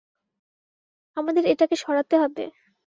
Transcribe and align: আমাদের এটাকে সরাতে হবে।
আমাদের 1.17 1.43
এটাকে 1.45 1.75
সরাতে 1.75 2.15
হবে। 2.17 2.43